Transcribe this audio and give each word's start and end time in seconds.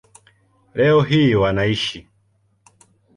Leo 0.73 1.01
hii 1.01 1.35
wanaishi 1.35 2.07